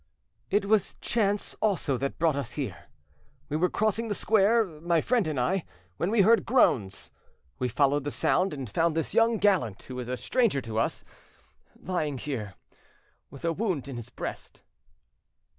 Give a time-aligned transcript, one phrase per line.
[0.49, 2.87] "It was chance also that brought us here.
[3.49, 5.63] We were crossing the square, my friend and I,
[5.97, 7.11] when we heard groans.
[7.59, 11.05] We followed the sound, and found this young gallant, who is a stranger to us,
[11.79, 12.55] lying here,
[13.29, 14.63] with a wound in his breast."